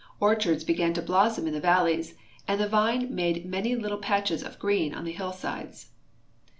Orchards 0.19 0.63
began 0.63 0.95
to 0.95 1.01
blossom 1.03 1.45
in 1.45 1.53
the 1.53 1.59
valleys, 1.59 2.15
and 2.47 2.59
the 2.59 2.67
vine 2.67 3.13
made 3.13 3.45
man}' 3.45 3.77
little 3.79 3.99
patches 3.99 4.41
CALIFORNIA 4.41 4.57
321 4.57 4.57
of 4.57 4.59
green 4.59 4.93
on 4.95 5.05
the 5.05 5.11
hillsides. 5.11 5.89